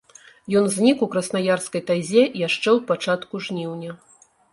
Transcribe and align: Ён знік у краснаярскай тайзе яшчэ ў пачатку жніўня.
Ён 0.59 0.65
знік 0.75 1.01
у 1.05 1.07
краснаярскай 1.15 1.83
тайзе 1.89 2.23
яшчэ 2.47 2.69
ў 2.77 2.79
пачатку 2.93 3.43
жніўня. 3.49 3.91